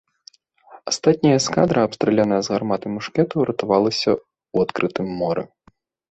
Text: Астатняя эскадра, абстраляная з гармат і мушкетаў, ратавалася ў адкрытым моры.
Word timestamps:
Астатняя 0.91 1.33
эскадра, 1.41 1.79
абстраляная 1.89 2.39
з 2.47 2.53
гармат 2.53 2.81
і 2.89 2.93
мушкетаў, 2.93 3.37
ратавалася 3.49 4.11
ў 4.13 4.57
адкрытым 4.67 5.07
моры. 5.21 5.43